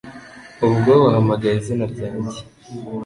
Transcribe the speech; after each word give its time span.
ubwo 0.67 0.91
wahamagaye 1.03 1.55
izina 1.57 1.85
ryanjye 1.93 2.39